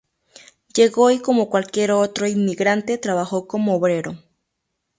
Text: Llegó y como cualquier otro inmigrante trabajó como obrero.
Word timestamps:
Llegó 0.73 1.11
y 1.11 1.19
como 1.19 1.47
cualquier 1.47 1.91
otro 1.91 2.25
inmigrante 2.25 2.97
trabajó 2.97 3.47
como 3.47 3.75
obrero. 3.75 4.17